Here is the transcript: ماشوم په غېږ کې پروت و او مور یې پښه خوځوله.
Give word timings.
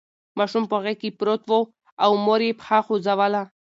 ماشوم 0.37 0.63
په 0.71 0.77
غېږ 0.83 0.97
کې 1.01 1.09
پروت 1.19 1.41
و 1.49 1.53
او 2.03 2.11
مور 2.25 2.41
یې 2.47 2.51
پښه 2.59 2.79
خوځوله. 2.85 3.41